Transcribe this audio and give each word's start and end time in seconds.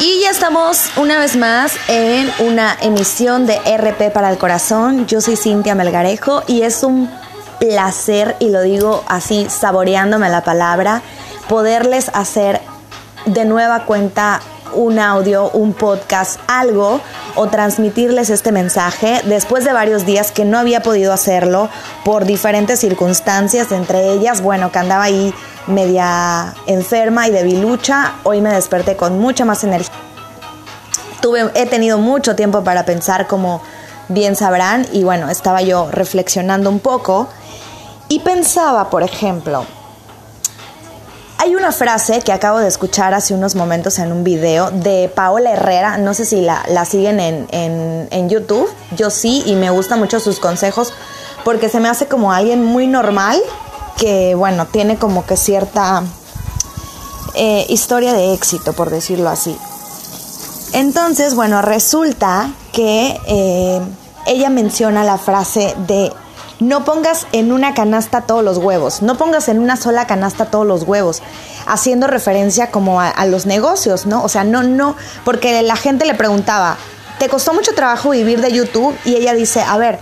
Y 0.00 0.20
ya 0.20 0.30
estamos 0.30 0.90
una 0.96 1.18
vez 1.18 1.34
más 1.34 1.72
en 1.88 2.30
una 2.40 2.76
emisión 2.82 3.46
de 3.46 3.58
RP 3.58 4.12
para 4.12 4.30
el 4.30 4.36
Corazón. 4.36 5.06
Yo 5.06 5.22
soy 5.22 5.36
Cintia 5.36 5.74
Melgarejo 5.74 6.42
y 6.46 6.60
es 6.60 6.82
un 6.82 7.10
placer, 7.58 8.36
y 8.38 8.50
lo 8.50 8.60
digo 8.60 9.02
así, 9.08 9.46
saboreándome 9.48 10.28
la 10.28 10.44
palabra, 10.44 11.00
poderles 11.48 12.10
hacer 12.12 12.60
de 13.24 13.46
nueva 13.46 13.86
cuenta 13.86 14.42
un 14.74 14.98
audio, 14.98 15.50
un 15.50 15.72
podcast, 15.72 16.38
algo, 16.46 17.00
o 17.34 17.46
transmitirles 17.48 18.30
este 18.30 18.52
mensaje 18.52 19.20
después 19.24 19.64
de 19.64 19.72
varios 19.72 20.06
días 20.06 20.32
que 20.32 20.44
no 20.44 20.58
había 20.58 20.82
podido 20.82 21.12
hacerlo 21.12 21.68
por 22.04 22.24
diferentes 22.24 22.80
circunstancias, 22.80 23.72
entre 23.72 24.12
ellas, 24.12 24.42
bueno, 24.42 24.70
que 24.70 24.78
andaba 24.78 25.04
ahí 25.04 25.34
media 25.66 26.54
enferma 26.66 27.28
y 27.28 27.30
debilucha, 27.30 28.14
hoy 28.24 28.40
me 28.40 28.52
desperté 28.52 28.96
con 28.96 29.18
mucha 29.18 29.44
más 29.44 29.64
energía. 29.64 29.94
Tuve, 31.20 31.50
he 31.54 31.66
tenido 31.66 31.98
mucho 31.98 32.36
tiempo 32.36 32.62
para 32.62 32.84
pensar 32.84 33.26
como 33.26 33.62
bien 34.08 34.36
sabrán 34.36 34.86
y 34.92 35.04
bueno, 35.04 35.30
estaba 35.30 35.62
yo 35.62 35.90
reflexionando 35.90 36.68
un 36.68 36.80
poco 36.80 37.28
y 38.08 38.20
pensaba, 38.20 38.90
por 38.90 39.02
ejemplo, 39.02 39.64
hay 41.44 41.54
una 41.54 41.72
frase 41.72 42.22
que 42.22 42.32
acabo 42.32 42.58
de 42.58 42.68
escuchar 42.68 43.12
hace 43.12 43.34
unos 43.34 43.54
momentos 43.54 43.98
en 43.98 44.12
un 44.12 44.24
video 44.24 44.70
de 44.70 45.12
Paola 45.14 45.52
Herrera, 45.52 45.98
no 45.98 46.14
sé 46.14 46.24
si 46.24 46.40
la, 46.40 46.84
siguen 46.86 47.20
en, 47.20 47.46
en 48.10 48.30
YouTube, 48.30 48.66
yo 48.96 49.10
sí, 49.10 49.42
y 49.44 49.54
me 49.54 49.68
gustan 49.68 49.98
mucho 49.98 50.20
sus 50.20 50.40
consejos 50.40 50.94
porque 51.44 51.68
se 51.68 51.80
me 51.80 51.90
hace 51.90 52.06
como 52.08 52.32
alguien 52.32 52.64
muy 52.64 52.86
normal, 52.86 53.38
que, 53.98 54.34
bueno, 54.34 54.66
tiene 54.66 54.96
como 54.96 55.26
que 55.26 55.36
cierta 55.36 56.02
eh, 57.34 57.66
historia 57.68 58.14
de 58.14 58.32
éxito, 58.32 58.72
por 58.72 58.88
decirlo 58.88 59.28
así. 59.28 59.54
Entonces, 60.72 61.34
bueno, 61.34 61.60
resulta 61.60 62.50
que 62.72 63.20
eh, 63.26 63.82
ella 64.26 64.48
menciona 64.48 65.04
la 65.04 65.18
frase 65.18 65.76
de 65.86 66.10
no 66.60 66.84
pongas 66.84 67.26
en 67.32 67.52
una 67.52 67.74
canasta 67.74 68.22
todos 68.22 68.44
los 68.44 68.58
huevos, 68.58 69.02
no 69.02 69.16
pongas 69.16 69.48
en 69.48 69.58
una 69.58 69.76
sola 69.76 70.06
canasta 70.06 70.46
todos 70.46 70.66
los 70.66 70.84
huevos, 70.84 71.22
haciendo 71.66 72.06
referencia 72.06 72.70
como 72.70 73.00
a, 73.00 73.26
los 73.26 73.46
negocios, 73.46 74.06
¿no? 74.06 74.22
O 74.22 74.28
sea, 74.28 74.44
no, 74.44 74.62
no, 74.62 74.96
porque 75.24 75.62
la 75.62 75.76
gente 75.76 76.04
le 76.04 76.14
preguntaba, 76.14 76.76
¿te 77.18 77.28
costó 77.28 77.54
mucho 77.54 77.74
trabajo 77.74 78.10
vivir 78.10 78.40
de 78.40 78.52
YouTube? 78.52 78.96
Y 79.04 79.14
ella 79.14 79.34
dice, 79.34 79.62
a 79.62 79.76
ver, 79.78 79.98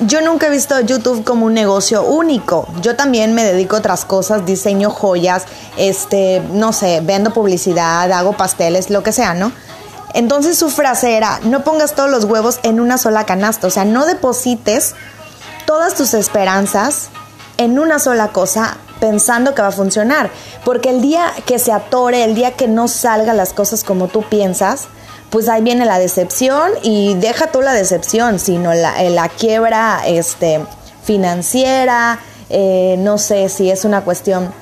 yo 0.00 0.20
nunca 0.22 0.46
he 0.46 0.50
visto 0.50 0.80
YouTube 0.80 1.24
como 1.24 1.46
un 1.46 1.54
negocio 1.54 2.02
único. 2.02 2.66
Yo 2.80 2.96
también 2.96 3.34
me 3.34 3.44
dedico 3.44 3.76
a 3.76 3.80
otras 3.80 4.04
cosas, 4.04 4.46
diseño 4.46 4.90
joyas, 4.90 5.44
este, 5.76 6.42
no 6.52 6.72
sé, 6.72 7.00
vendo 7.02 7.32
publicidad, 7.32 8.10
hago 8.12 8.32
pasteles, 8.32 8.90
lo 8.90 9.02
que 9.02 9.12
sea, 9.12 9.34
¿no? 9.34 9.52
Entonces 10.12 10.58
su 10.58 10.70
frase 10.70 11.16
era, 11.16 11.38
no 11.44 11.62
pongas 11.62 11.94
todos 11.94 12.10
los 12.10 12.24
huevos 12.24 12.58
en 12.62 12.80
una 12.80 12.98
sola 12.98 13.26
canasta, 13.26 13.66
o 13.66 13.70
sea, 13.70 13.84
no 13.84 14.06
deposites 14.06 14.94
todas 15.70 15.94
tus 15.94 16.14
esperanzas 16.14 17.10
en 17.56 17.78
una 17.78 18.00
sola 18.00 18.32
cosa 18.32 18.76
pensando 18.98 19.54
que 19.54 19.62
va 19.62 19.68
a 19.68 19.70
funcionar, 19.70 20.28
porque 20.64 20.90
el 20.90 21.00
día 21.00 21.32
que 21.46 21.60
se 21.60 21.70
atore, 21.70 22.24
el 22.24 22.34
día 22.34 22.56
que 22.56 22.66
no 22.66 22.88
salgan 22.88 23.36
las 23.36 23.52
cosas 23.52 23.84
como 23.84 24.08
tú 24.08 24.24
piensas, 24.24 24.88
pues 25.30 25.48
ahí 25.48 25.62
viene 25.62 25.86
la 25.86 26.00
decepción 26.00 26.72
y 26.82 27.14
deja 27.14 27.52
tú 27.52 27.62
la 27.62 27.72
decepción, 27.72 28.40
sino 28.40 28.74
la, 28.74 29.00
eh, 29.00 29.10
la 29.10 29.28
quiebra 29.28 30.00
este, 30.06 30.66
financiera, 31.04 32.18
eh, 32.48 32.96
no 32.98 33.16
sé 33.16 33.48
si 33.48 33.70
es 33.70 33.84
una 33.84 34.00
cuestión 34.00 34.52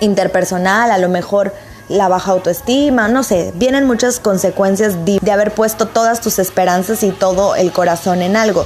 interpersonal, 0.00 0.90
a 0.90 0.96
lo 0.96 1.10
mejor 1.10 1.52
la 1.90 2.08
baja 2.08 2.30
autoestima, 2.30 3.08
no 3.08 3.24
sé, 3.24 3.52
vienen 3.56 3.86
muchas 3.86 4.20
consecuencias 4.20 5.04
de, 5.04 5.18
de 5.20 5.32
haber 5.32 5.52
puesto 5.52 5.84
todas 5.84 6.22
tus 6.22 6.38
esperanzas 6.38 7.02
y 7.02 7.10
todo 7.10 7.56
el 7.56 7.72
corazón 7.72 8.22
en 8.22 8.36
algo. 8.38 8.64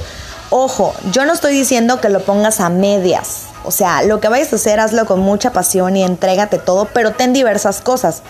Ojo, 0.49 0.93
yo 1.11 1.25
no 1.25 1.33
estoy 1.33 1.53
diciendo 1.53 1.99
que 1.99 2.09
lo 2.09 2.21
pongas 2.21 2.59
a 2.59 2.69
medias. 2.69 3.47
O 3.63 3.71
sea, 3.71 4.03
lo 4.03 4.19
que 4.19 4.29
vayas 4.29 4.53
a 4.53 4.57
hacer, 4.57 4.79
hazlo 4.79 5.05
con 5.05 5.19
mucha 5.19 5.51
pasión 5.51 5.97
y 5.97 6.03
entrégate 6.03 6.59
todo, 6.59 6.85
pero 6.93 7.13
ten 7.13 7.33
diversas 7.33 7.81
cosas. 7.81 8.21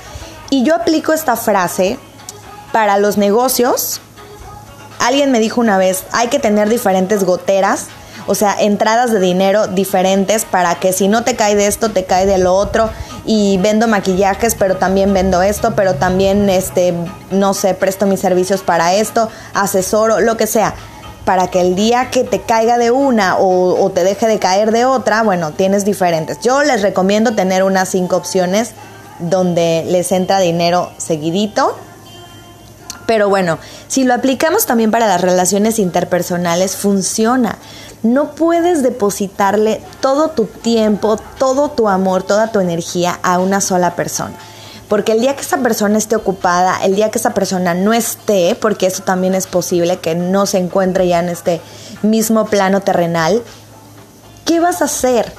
Y 0.49 0.63
yo 0.63 0.75
aplico 0.75 1.11
esta 1.11 1.35
frase 1.35 1.99
para 2.71 2.97
los 2.97 3.17
negocios, 3.17 3.99
alguien 4.99 5.31
me 5.31 5.39
dijo 5.39 5.59
una 5.59 5.77
vez, 5.77 6.05
hay 6.11 6.29
que 6.29 6.39
tener 6.39 6.69
diferentes 6.69 7.23
goteras, 7.23 7.87
o 8.27 8.35
sea, 8.35 8.55
entradas 8.59 9.11
de 9.11 9.19
dinero 9.19 9.67
diferentes 9.67 10.45
para 10.45 10.75
que 10.75 10.93
si 10.93 11.07
no 11.07 11.23
te 11.23 11.35
cae 11.35 11.55
de 11.55 11.67
esto, 11.67 11.91
te 11.91 12.05
cae 12.05 12.25
de 12.25 12.37
lo 12.37 12.53
otro. 12.55 12.89
Y 13.27 13.57
vendo 13.57 13.87
maquillajes, 13.87 14.53
pero 14.55 14.77
también 14.77 15.13
vendo 15.13 15.41
esto, 15.41 15.73
pero 15.75 15.95
también, 15.95 16.47
este, 16.47 16.93
no 17.31 17.55
sé, 17.55 17.73
presto 17.73 18.05
mis 18.05 18.19
servicios 18.19 18.61
para 18.61 18.93
esto, 18.93 19.29
asesoro, 19.53 20.19
lo 20.21 20.37
que 20.37 20.45
sea. 20.45 20.75
Para 21.25 21.47
que 21.47 21.59
el 21.59 21.75
día 21.75 22.11
que 22.11 22.23
te 22.23 22.41
caiga 22.41 22.77
de 22.77 22.91
una 22.91 23.37
o, 23.37 23.89
te 23.89 24.03
deje 24.03 24.27
de 24.27 24.39
caer 24.39 24.71
de 24.71 24.85
otra, 24.85 25.23
bueno, 25.23 25.51
tienes 25.51 25.83
diferentes. 25.83 26.39
Yo 26.41 26.63
les 26.63 26.81
recomiendo 26.81 27.35
tener 27.35 27.63
unas 27.63 27.89
cinco 27.89 28.15
opciones 28.15 28.71
donde 29.19 29.83
les 29.87 30.11
entra 30.11 30.39
dinero 30.39 30.91
seguidito 30.97 31.75
pero 33.05 33.29
bueno, 33.29 33.59
si 33.87 34.03
lo 34.03 34.13
aplicamos 34.13 34.65
también 34.65 34.91
para 34.91 35.07
las 35.07 35.21
relaciones 35.21 35.79
interpersonales, 35.79 36.75
funciona. 36.75 37.57
No 38.03 38.31
puedes 38.31 38.83
depositarle 38.83 39.81
todo 39.99 40.29
tu 40.29 40.45
tiempo, 40.45 41.17
todo 41.37 41.69
tu 41.69 41.87
amor, 41.87 42.23
toda 42.23 42.51
tu 42.51 42.59
energía 42.59 43.19
a 43.23 43.39
una 43.39 43.61
sola 43.61 43.95
persona. 43.95 44.33
Porque 44.87 45.13
el 45.13 45.21
día 45.21 45.35
que 45.35 45.41
esa 45.41 45.57
persona 45.57 45.97
esté 45.97 46.15
ocupada, 46.15 46.83
el 46.83 46.95
día 46.95 47.09
que 47.09 47.17
esa 47.17 47.33
persona 47.33 47.73
no 47.73 47.93
esté, 47.93 48.55
porque 48.59 48.85
eso 48.85 49.03
también 49.03 49.33
es 49.33 49.47
posible, 49.47 49.97
que 49.97 50.13
no 50.13 50.45
se 50.45 50.59
encuentre 50.59 51.07
ya 51.07 51.19
en 51.19 51.29
este 51.29 51.59
mismo 52.03 52.45
plano 52.45 52.81
terrenal, 52.81 53.41
¿qué 54.45 54.59
vas 54.59 54.81
a 54.81 54.85
hacer? 54.85 55.33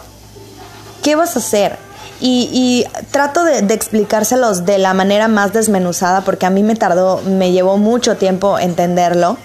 ¿Qué 1.02 1.14
vas 1.14 1.36
a 1.36 1.38
hacer? 1.38 1.78
Y, 2.20 2.86
trato 3.10 3.44
de, 3.44 3.58
explicárselos 3.74 4.64
de 4.64 4.78
la 4.78 4.94
manera 4.94 5.28
más 5.28 5.52
desmenuzada 5.52 6.22
porque 6.22 6.46
a 6.46 6.50
mí 6.50 6.62
me 6.62 6.74
tardó, 6.74 7.20
me 7.22 7.52
llevó 7.52 7.76
mucho 7.76 8.16
tiempo 8.16 8.58
entenderlo. 8.58 9.36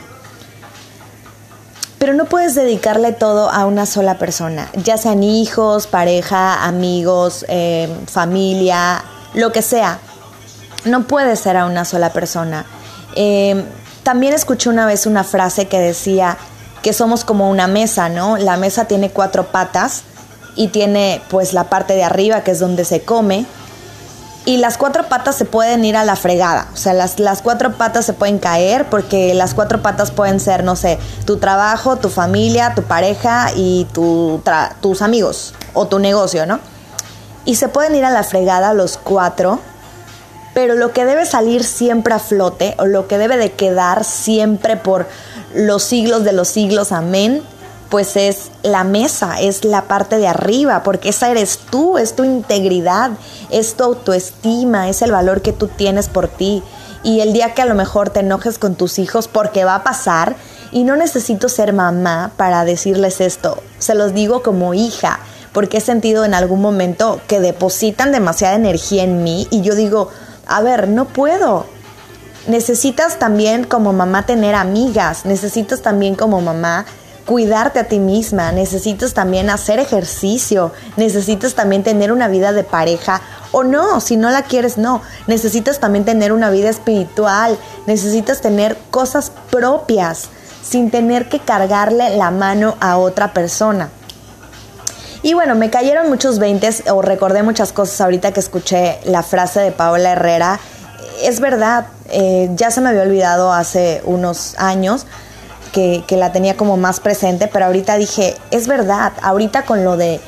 Pero 1.99 2.13
no 2.13 2.25
puedes 2.25 2.55
dedicarle 2.55 3.11
todo 3.11 3.51
a 3.51 3.65
una 3.65 3.85
sola 3.85 4.17
persona, 4.17 4.71
ya 4.73 4.97
sean 4.97 5.21
hijos, 5.21 5.85
pareja, 5.85 6.65
amigos, 6.65 7.45
eh, 7.47 7.95
familia, 8.07 9.03
lo 9.33 9.51
que 9.51 9.61
sea. 9.61 9.99
No 10.85 11.03
puede 11.03 11.35
ser 11.35 11.57
a 11.57 11.65
una 11.65 11.85
sola 11.85 12.11
persona. 12.11 12.65
Eh, 13.15 13.65
también 14.03 14.33
escuché 14.33 14.69
una 14.69 14.85
vez 14.85 15.05
una 15.05 15.23
frase 15.23 15.67
que 15.67 15.79
decía 15.79 16.37
que 16.81 16.93
somos 16.93 17.23
como 17.23 17.49
una 17.49 17.67
mesa, 17.67 18.09
¿no? 18.09 18.37
La 18.37 18.57
mesa 18.57 18.85
tiene 18.85 19.11
cuatro 19.11 19.47
patas 19.47 20.03
y 20.55 20.69
tiene 20.69 21.21
pues 21.29 21.53
la 21.53 21.65
parte 21.65 21.93
de 21.93 22.03
arriba 22.03 22.41
que 22.41 22.51
es 22.51 22.59
donde 22.59 22.85
se 22.85 23.01
come. 23.03 23.45
Y 24.43 24.57
las 24.57 24.79
cuatro 24.79 25.07
patas 25.07 25.35
se 25.35 25.45
pueden 25.45 25.85
ir 25.85 25.95
a 25.95 26.03
la 26.03 26.15
fregada. 26.15 26.67
O 26.73 26.77
sea, 26.77 26.93
las, 26.93 27.19
las 27.19 27.43
cuatro 27.43 27.73
patas 27.73 28.05
se 28.05 28.13
pueden 28.13 28.39
caer 28.39 28.89
porque 28.89 29.35
las 29.35 29.53
cuatro 29.53 29.83
patas 29.83 30.09
pueden 30.09 30.39
ser, 30.39 30.63
no 30.63 30.75
sé, 30.75 30.97
tu 31.25 31.37
trabajo, 31.37 31.97
tu 31.97 32.09
familia, 32.09 32.73
tu 32.73 32.81
pareja 32.81 33.51
y 33.55 33.85
tu 33.93 34.41
tus 34.81 35.03
amigos 35.03 35.53
o 35.75 35.85
tu 35.85 35.99
negocio, 35.99 36.47
¿no? 36.47 36.59
Y 37.45 37.55
se 37.55 37.67
pueden 37.67 37.95
ir 37.95 38.05
a 38.05 38.11
la 38.11 38.23
fregada 38.23 38.73
los 38.73 38.97
cuatro, 38.97 39.59
pero 40.53 40.75
lo 40.75 40.91
que 40.91 41.05
debe 41.05 41.25
salir 41.25 41.63
siempre 41.63 42.13
a 42.13 42.19
flote 42.19 42.75
o 42.77 42.85
lo 42.85 43.07
que 43.07 43.17
debe 43.17 43.37
de 43.37 43.53
quedar 43.53 44.03
siempre 44.03 44.77
por 44.77 45.07
los 45.55 45.83
siglos 45.83 46.23
de 46.23 46.33
los 46.33 46.47
siglos, 46.47 46.91
amén, 46.91 47.43
pues 47.89 48.15
es 48.15 48.51
la 48.63 48.83
mesa, 48.83 49.41
es 49.41 49.65
la 49.65 49.83
parte 49.83 50.17
de 50.17 50.27
arriba, 50.27 50.81
porque 50.83 51.09
esa 51.09 51.29
eres 51.29 51.57
tú, 51.57 51.97
es 51.97 52.15
tu 52.15 52.23
integridad, 52.23 53.11
es 53.49 53.75
tu 53.75 53.83
autoestima, 53.83 54.87
es 54.87 55.01
el 55.01 55.11
valor 55.11 55.41
que 55.41 55.51
tú 55.51 55.67
tienes 55.67 56.07
por 56.07 56.29
ti. 56.29 56.63
Y 57.03 57.19
el 57.19 57.33
día 57.33 57.53
que 57.53 57.63
a 57.63 57.65
lo 57.65 57.75
mejor 57.75 58.09
te 58.09 58.21
enojes 58.21 58.59
con 58.59 58.75
tus 58.75 58.97
hijos, 58.97 59.27
porque 59.27 59.65
va 59.65 59.75
a 59.75 59.83
pasar, 59.83 60.35
y 60.71 60.85
no 60.85 60.95
necesito 60.95 61.49
ser 61.49 61.73
mamá 61.73 62.31
para 62.37 62.63
decirles 62.63 63.19
esto, 63.19 63.61
se 63.77 63.93
los 63.93 64.13
digo 64.13 64.41
como 64.41 64.73
hija, 64.73 65.19
porque 65.53 65.77
he 65.77 65.81
sentido 65.81 66.25
en 66.25 66.33
algún 66.33 66.61
momento 66.61 67.21
que 67.27 67.39
depositan 67.39 68.11
demasiada 68.11 68.55
energía 68.55 69.03
en 69.03 69.23
mí 69.23 69.47
y 69.51 69.61
yo 69.61 69.75
digo, 69.75 70.09
a 70.47 70.61
ver, 70.61 70.87
no 70.87 71.05
puedo. 71.05 71.65
Necesitas 72.47 73.19
también 73.19 73.65
como 73.65 73.93
mamá 73.93 74.25
tener 74.25 74.55
amigas, 74.55 75.25
necesitas 75.25 75.81
también 75.81 76.15
como 76.15 76.41
mamá 76.41 76.85
cuidarte 77.25 77.79
a 77.79 77.83
ti 77.83 77.99
misma, 77.99 78.51
necesitas 78.51 79.13
también 79.13 79.49
hacer 79.49 79.79
ejercicio, 79.79 80.71
necesitas 80.97 81.53
también 81.53 81.83
tener 81.83 82.11
una 82.11 82.27
vida 82.27 82.51
de 82.51 82.63
pareja 82.63 83.21
O 83.51 83.63
no, 83.63 84.01
si 84.01 84.17
no 84.17 84.29
la 84.29 84.43
quieres, 84.43 84.77
no. 84.77 85.01
Necesitas 85.27 85.79
también 85.79 86.05
tener 86.05 86.31
una 86.31 86.49
vida 86.49 86.69
espiritual, 86.69 87.57
necesitas 87.85 88.41
tener 88.41 88.77
cosas 88.89 89.31
propias 89.49 90.29
sin 90.63 90.89
tener 90.89 91.27
que 91.27 91.39
cargarle 91.39 92.15
la 92.15 92.31
mano 92.31 92.75
a 92.79 92.97
otra 92.97 93.33
persona. 93.33 93.89
Y 95.23 95.35
bueno, 95.35 95.53
me 95.55 95.69
cayeron 95.69 96.09
muchos 96.09 96.39
veintes 96.39 96.83
o 96.89 97.01
recordé 97.01 97.43
muchas 97.43 97.73
cosas 97.73 98.01
ahorita 98.01 98.31
que 98.31 98.39
escuché 98.39 98.99
la 99.05 99.21
frase 99.21 99.59
de 99.59 99.71
Paola 99.71 100.13
Herrera. 100.13 100.59
Es 101.21 101.39
verdad, 101.39 101.85
eh, 102.09 102.49
ya 102.55 102.71
se 102.71 102.81
me 102.81 102.89
había 102.89 103.03
olvidado 103.03 103.53
hace 103.53 104.01
unos 104.05 104.55
años 104.57 105.05
que, 105.71 106.03
la 106.09 106.31
tenía 106.31 106.57
como 106.57 106.75
más 106.75 106.99
presente, 106.99 107.47
pero 107.47 107.65
ahorita 107.65 107.97
dije, 107.97 108.35
es 108.49 108.67
verdad, 108.67 109.13
ahorita 109.21 109.63
con 109.63 109.83
lo 109.83 109.95
de, 109.95 110.19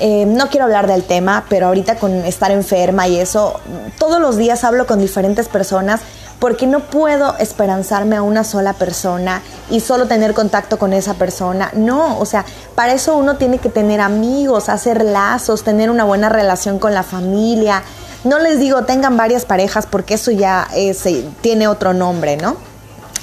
eh, 0.00 0.26
no 0.26 0.48
quiero 0.48 0.64
hablar 0.64 0.88
del 0.88 1.04
tema, 1.04 1.44
pero 1.48 1.68
ahorita 1.68 1.96
con 1.96 2.12
estar 2.24 2.50
enferma 2.50 3.06
y 3.06 3.18
eso, 3.18 3.60
todos 3.98 4.20
los 4.20 4.36
días 4.36 4.64
hablo 4.64 4.86
con 4.86 4.98
diferentes 4.98 5.48
personas 5.48 6.00
porque 6.40 6.66
no 6.66 6.80
puedo 6.80 7.36
esperanzarme 7.38 8.16
a 8.16 8.22
una 8.22 8.42
sola 8.42 8.72
persona 8.72 9.42
y 9.70 9.80
solo 9.80 10.06
tener 10.06 10.34
contacto 10.34 10.78
con 10.78 10.92
esa 10.92 11.14
persona. 11.14 11.70
No, 11.74 12.18
o 12.18 12.26
sea, 12.26 12.44
para 12.74 12.94
eso 12.94 13.16
uno 13.16 13.36
tiene 13.36 13.58
que 13.58 13.68
tener 13.68 14.00
amigos, 14.00 14.68
hacer 14.68 15.04
lazos, 15.04 15.62
tener 15.62 15.90
una 15.90 16.04
buena 16.04 16.30
relación 16.30 16.78
con 16.78 16.94
la 16.94 17.02
familia. 17.02 17.82
No 18.24 18.38
les 18.38 18.58
digo 18.58 18.84
tengan 18.84 19.16
varias 19.16 19.44
parejas 19.44 19.86
porque 19.86 20.14
eso 20.14 20.30
ya 20.30 20.66
eh, 20.74 20.96
tiene 21.42 21.68
otro 21.68 21.92
nombre, 21.92 22.38
¿no? 22.38 22.56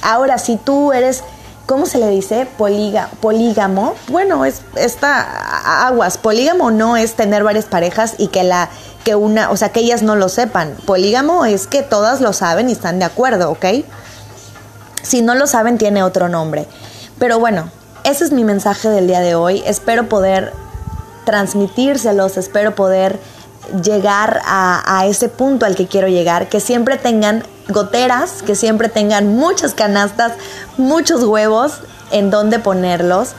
Ahora, 0.00 0.38
si 0.38 0.56
tú 0.56 0.92
eres 0.92 1.24
¿cómo 1.68 1.84
se 1.84 1.98
le 1.98 2.08
dice? 2.08 2.48
Polígamo. 2.56 3.94
Bueno, 4.08 4.46
es 4.46 4.62
esta 4.74 5.86
aguas. 5.86 6.16
Polígamo 6.16 6.70
no 6.70 6.96
es 6.96 7.14
tener 7.14 7.44
varias 7.44 7.66
parejas 7.66 8.14
y 8.16 8.28
que 8.28 8.42
la 8.42 8.70
que 9.04 9.14
una, 9.14 9.50
o 9.50 9.56
sea, 9.56 9.68
que 9.68 9.80
ellas 9.80 10.02
no 10.02 10.16
lo 10.16 10.30
sepan. 10.30 10.74
Polígamo 10.86 11.44
es 11.44 11.66
que 11.66 11.82
todas 11.82 12.22
lo 12.22 12.32
saben 12.32 12.70
y 12.70 12.72
están 12.72 12.98
de 12.98 13.04
acuerdo, 13.04 13.50
¿ok? 13.50 13.66
Si 15.02 15.20
no 15.20 15.34
lo 15.34 15.46
saben 15.46 15.76
tiene 15.76 16.02
otro 16.02 16.30
nombre. 16.30 16.66
Pero 17.18 17.38
bueno, 17.38 17.70
ese 18.02 18.24
es 18.24 18.32
mi 18.32 18.44
mensaje 18.44 18.88
del 18.88 19.06
día 19.06 19.20
de 19.20 19.34
hoy. 19.34 19.62
Espero 19.66 20.08
poder 20.08 20.54
transmitírselos, 21.26 22.38
espero 22.38 22.74
poder 22.74 23.20
llegar 23.82 24.40
a, 24.44 25.04
ese 25.06 25.28
punto 25.28 25.66
al 25.66 25.76
que 25.76 25.86
quiero 25.86 26.08
llegar, 26.08 26.48
que 26.48 26.60
siempre 26.60 26.96
tengan 26.96 27.44
goteras, 27.68 28.42
que 28.42 28.54
siempre 28.54 28.88
tengan 28.88 29.28
muchas 29.28 29.74
canastas, 29.74 30.32
muchos 30.76 31.24
huevos 31.24 31.80
en 32.10 32.30
donde 32.30 32.58
ponerlos 32.58 33.30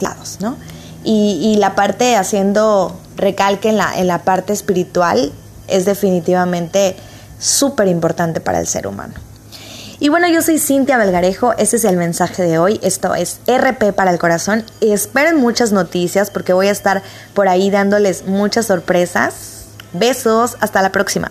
lados, 0.00 0.38
¿no? 0.40 0.56
Y, 1.04 1.56
la 1.58 1.74
parte 1.74 2.16
haciendo 2.16 2.98
recalque 3.16 3.70
en 3.70 3.78
la, 3.78 3.98
en 3.98 4.06
la 4.06 4.22
parte 4.22 4.52
espiritual 4.52 5.32
es 5.68 5.84
definitivamente 5.84 6.96
súper 7.38 7.88
importante 7.88 8.40
para 8.40 8.60
el 8.60 8.66
ser 8.66 8.86
humano. 8.86 9.14
Y 10.02 10.08
bueno, 10.08 10.26
yo 10.28 10.40
soy 10.40 10.58
Cintia 10.58 10.96
Belgarejo, 10.96 11.52
ese 11.58 11.76
es 11.76 11.84
el 11.84 11.98
mensaje 11.98 12.42
de 12.42 12.58
hoy, 12.58 12.80
esto 12.82 13.14
es 13.14 13.38
RP 13.46 13.92
para 13.94 14.10
el 14.10 14.18
corazón. 14.18 14.64
Esperen 14.80 15.36
muchas 15.36 15.72
noticias 15.72 16.30
porque 16.30 16.54
voy 16.54 16.68
a 16.68 16.70
estar 16.70 17.02
por 17.34 17.48
ahí 17.48 17.70
dándoles 17.70 18.24
muchas 18.24 18.64
sorpresas. 18.64 19.66
Besos, 19.92 20.56
hasta 20.60 20.80
la 20.80 20.90
próxima. 20.90 21.30